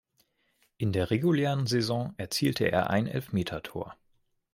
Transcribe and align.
In 0.79 0.93
der 0.93 1.11
regulären 1.11 1.67
Saison 1.67 2.15
erzielte 2.17 2.65
er 2.71 2.89
ein 2.89 3.05
Elfmetertor. 3.05 3.95